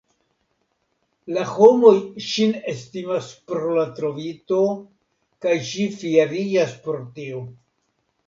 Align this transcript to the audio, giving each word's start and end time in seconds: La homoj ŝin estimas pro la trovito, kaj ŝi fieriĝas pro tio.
La 1.35 1.41
homoj 1.49 1.91
ŝin 2.27 2.55
estimas 2.71 3.27
pro 3.51 3.75
la 3.79 3.83
trovito, 3.99 4.61
kaj 5.47 5.53
ŝi 5.69 5.85
fieriĝas 5.99 6.73
pro 6.89 6.99
tio. 7.19 7.43